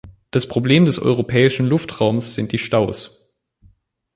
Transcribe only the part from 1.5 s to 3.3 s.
Luftraums sind die Staus.